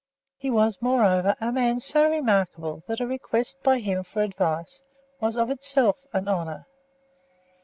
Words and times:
He 0.37 0.49
was, 0.49 0.79
moreover, 0.81 1.35
a 1.39 1.51
man 1.51 1.79
so 1.79 2.09
remarkable 2.09 2.83
that 2.87 2.99
a 3.01 3.05
request 3.05 3.61
by 3.61 3.77
him 3.77 4.01
for 4.03 4.23
advice 4.23 4.81
was 5.19 5.37
of 5.37 5.51
itself 5.51 6.07
an 6.11 6.27
honour. 6.27 6.65